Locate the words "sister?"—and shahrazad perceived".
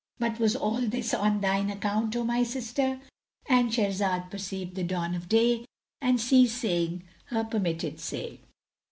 2.41-4.73